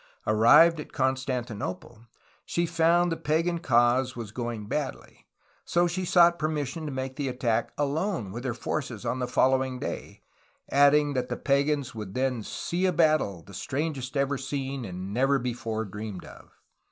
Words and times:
''Arrived 0.25 0.79
at 0.79 0.91
Constanti 0.91 1.53
nople, 1.55 2.07
she 2.43 2.65
found 2.65 3.11
that 3.11 3.17
the 3.17 3.21
pagan 3.21 3.59
cause 3.59 4.15
was 4.15 4.31
going 4.31 4.65
badly; 4.65 5.27
so 5.63 5.85
she 5.85 6.05
sought 6.05 6.39
permission 6.39 6.87
to 6.87 6.91
make 6.91 7.17
the 7.17 7.27
attack 7.27 7.71
alone 7.77 8.31
with 8.31 8.43
her 8.43 8.55
forces 8.55 9.05
on 9.05 9.19
the 9.19 9.27
following 9.27 9.77
day, 9.77 10.23
adding 10.71 11.13
that 11.13 11.29
the 11.29 11.37
pagans 11.37 11.93
would 11.93 12.15
then 12.15 12.41
"see 12.41 12.87
a 12.87 12.91
battle, 12.91 13.43
the 13.43 13.53
strangest 13.53 14.17
ever 14.17 14.39
seen 14.39 14.85
and 14.85 15.13
never 15.13 15.37
before 15.37 15.85
dreamed 15.85 16.25
of." 16.25 16.49